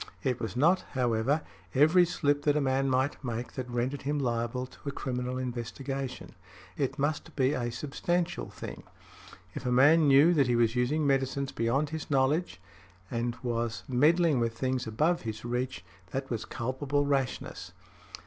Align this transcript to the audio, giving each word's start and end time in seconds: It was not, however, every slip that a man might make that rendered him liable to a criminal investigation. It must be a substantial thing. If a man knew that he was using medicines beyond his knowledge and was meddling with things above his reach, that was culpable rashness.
It 0.23 0.39
was 0.39 0.57
not, 0.57 0.81
however, 0.93 1.43
every 1.75 2.07
slip 2.07 2.41
that 2.45 2.57
a 2.57 2.59
man 2.59 2.89
might 2.89 3.23
make 3.23 3.51
that 3.53 3.69
rendered 3.69 4.01
him 4.01 4.17
liable 4.17 4.65
to 4.65 4.89
a 4.89 4.91
criminal 4.91 5.37
investigation. 5.37 6.33
It 6.75 6.97
must 6.97 7.35
be 7.35 7.53
a 7.53 7.71
substantial 7.71 8.49
thing. 8.49 8.81
If 9.53 9.63
a 9.63 9.71
man 9.71 10.07
knew 10.07 10.33
that 10.33 10.47
he 10.47 10.55
was 10.55 10.75
using 10.75 11.05
medicines 11.05 11.51
beyond 11.51 11.91
his 11.91 12.09
knowledge 12.09 12.59
and 13.11 13.37
was 13.43 13.83
meddling 13.87 14.39
with 14.39 14.57
things 14.57 14.87
above 14.87 15.21
his 15.21 15.45
reach, 15.45 15.85
that 16.09 16.31
was 16.31 16.45
culpable 16.45 17.05
rashness. 17.05 17.71